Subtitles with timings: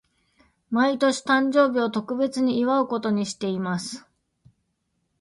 [0.71, 4.03] 毎年、誕生日を特別に祝うことにしています。